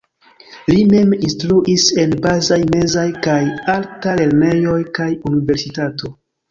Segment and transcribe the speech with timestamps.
[0.69, 3.39] Li mem instruis en bazaj, mezaj kaj
[3.79, 6.17] alta lernejoj kaj universitato.